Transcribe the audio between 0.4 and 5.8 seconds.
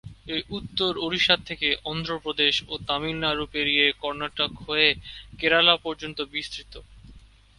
উত্তর ওড়িশা থেকে অন্ধ্রপ্রদেশ ও তামিলনাড়ু পেরিয়ে কর্ণাটক হয়ে কেরালা